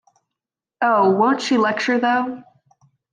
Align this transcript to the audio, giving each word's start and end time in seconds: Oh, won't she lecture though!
Oh, 0.81 1.11
won't 1.11 1.43
she 1.43 1.59
lecture 1.59 1.99
though! 1.99 2.41